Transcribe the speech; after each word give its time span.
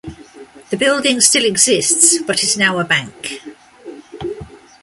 The 0.71 0.77
building 0.77 1.21
still 1.21 1.45
exists 1.45 2.17
but 2.25 2.41
is 2.41 2.57
now 2.57 2.79
a 2.79 2.83
bank. 2.83 3.39